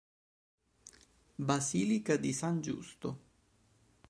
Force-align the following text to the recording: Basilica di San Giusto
Basilica 1.37 2.15
di 2.17 2.33
San 2.33 2.59
Giusto 2.59 3.19